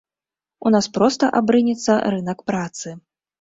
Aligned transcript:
У 0.67 0.71
нас 0.75 0.87
проста 0.95 1.29
абрынецца 1.41 1.99
рынак 2.17 2.43
працы. 2.49 2.97